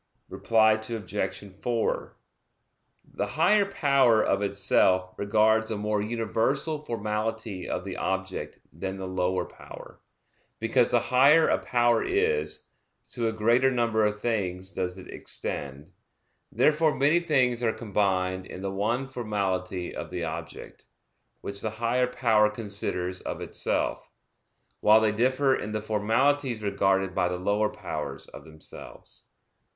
[0.29, 1.43] Reply Obj.
[1.61, 2.17] 4:
[3.13, 9.05] The higher power of itself regards a more universal formality of the object than the
[9.05, 9.99] lower power;
[10.57, 12.65] because the higher a power is,
[13.11, 15.91] to a greater number of things does it extend.
[16.51, 20.83] Therefore many things are combined in the one formality of the object,
[21.41, 24.09] which the higher power considers of itself;
[24.79, 29.25] while they differ in the formalities regarded by the lower powers of themselves.